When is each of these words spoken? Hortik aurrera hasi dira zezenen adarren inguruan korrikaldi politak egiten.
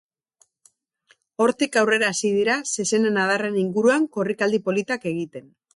Hortik 1.45 1.77
aurrera 1.83 2.09
hasi 2.15 2.33
dira 2.39 2.57
zezenen 2.73 3.23
adarren 3.27 3.61
inguruan 3.67 4.13
korrikaldi 4.19 4.67
politak 4.71 5.11
egiten. 5.17 5.51